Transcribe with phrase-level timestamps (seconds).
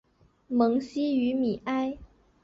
[0.47, 1.99] 蒙希于米埃。